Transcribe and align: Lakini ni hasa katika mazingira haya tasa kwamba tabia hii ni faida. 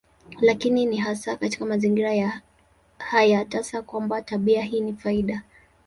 Lakini 0.41 0.85
ni 0.85 0.97
hasa 0.97 1.35
katika 1.35 1.65
mazingira 1.65 2.41
haya 2.97 3.45
tasa 3.45 3.81
kwamba 3.81 4.21
tabia 4.21 4.61
hii 4.63 4.79
ni 4.81 4.93
faida. 4.93 5.41